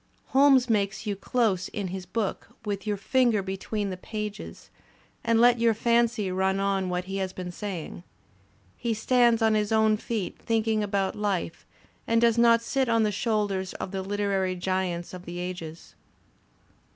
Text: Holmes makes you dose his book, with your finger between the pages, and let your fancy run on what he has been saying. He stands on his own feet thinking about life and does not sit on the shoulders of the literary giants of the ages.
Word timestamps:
Holmes 0.29 0.67
makes 0.67 1.05
you 1.05 1.13
dose 1.13 1.69
his 1.71 2.07
book, 2.07 2.49
with 2.65 2.87
your 2.87 2.97
finger 2.97 3.43
between 3.43 3.91
the 3.91 3.97
pages, 3.97 4.71
and 5.23 5.39
let 5.39 5.59
your 5.59 5.75
fancy 5.75 6.31
run 6.31 6.59
on 6.59 6.89
what 6.89 7.03
he 7.03 7.17
has 7.17 7.33
been 7.33 7.51
saying. 7.51 8.01
He 8.75 8.95
stands 8.95 9.43
on 9.43 9.53
his 9.53 9.71
own 9.71 9.97
feet 9.97 10.39
thinking 10.39 10.81
about 10.81 11.15
life 11.15 11.67
and 12.07 12.19
does 12.19 12.39
not 12.39 12.63
sit 12.63 12.89
on 12.89 13.03
the 13.03 13.11
shoulders 13.11 13.73
of 13.75 13.91
the 13.91 14.01
literary 14.01 14.55
giants 14.55 15.13
of 15.13 15.25
the 15.25 15.37
ages. 15.37 15.93